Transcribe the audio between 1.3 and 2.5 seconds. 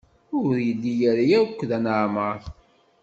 akk d anamar.